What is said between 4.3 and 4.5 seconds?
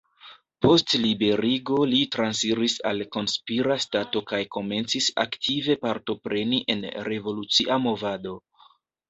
kaj